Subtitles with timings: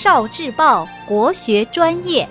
[0.00, 2.28] 少智报国学专业，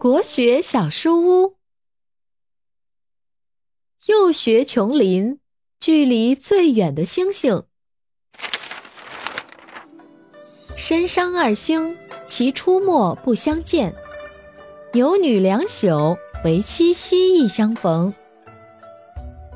[0.00, 1.54] 国学小书屋，
[4.06, 5.38] 幼学琼林，
[5.78, 7.62] 距离最远的星星。
[10.76, 11.96] 参商二星，
[12.26, 13.92] 其出没不相见；
[14.92, 18.12] 牛女两宿，为七夕一相逢。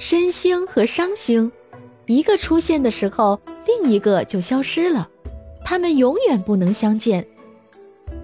[0.01, 1.53] 申星和商星，
[2.07, 5.07] 一个出现的时候，另一个就消失了，
[5.63, 7.29] 他们永远不能相见。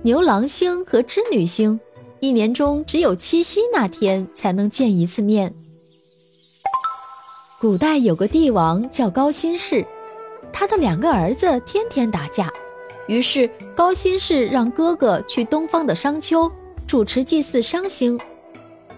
[0.01, 1.79] 牛郎星和织女星，
[2.19, 5.53] 一年中只有七夕那天才能见一次面。
[7.61, 9.85] 古代有个帝王叫高辛氏，
[10.51, 12.51] 他的两个儿子天天打架。
[13.07, 16.51] 于是高辛氏让哥哥去东方的商丘
[16.87, 18.19] 主持祭祀商星，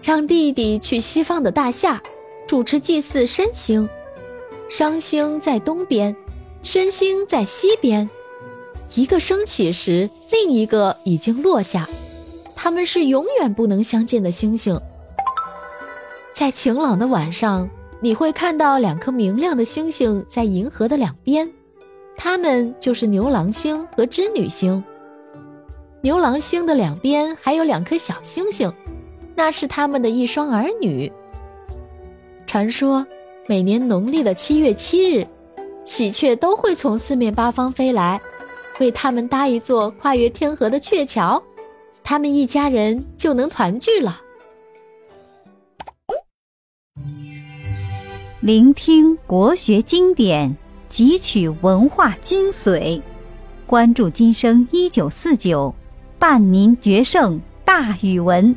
[0.01, 2.01] 让弟弟去西方的大夏
[2.49, 3.87] 主持祭祀申星。
[4.67, 6.15] 商星在东边，
[6.63, 8.09] 申星在西边。
[8.95, 11.87] 一个升起时，另一个已经落下，
[12.55, 14.81] 他们是永远不能相见的星星。
[16.33, 17.69] 在晴朗的晚上，
[18.01, 21.47] 你会看到两颗明亮的星星在银河的两边。
[22.17, 24.83] 它们就是牛郎星和织女星。
[26.01, 28.73] 牛郎星的两边还有两颗小星星，
[29.35, 31.11] 那是他们的一双儿女。
[32.49, 33.05] 传说，
[33.45, 35.23] 每年农历的七月七日，
[35.85, 38.19] 喜鹊都会从四面八方飞来，
[38.79, 41.39] 为他们搭一座跨越天河的鹊桥，
[42.03, 44.19] 他们一家人就能团聚了。
[48.39, 50.57] 聆听国学经典。
[50.89, 52.99] 汲取文化精髓，
[53.67, 55.71] 关注今生一九四九，
[56.17, 58.55] 伴您决胜大语文。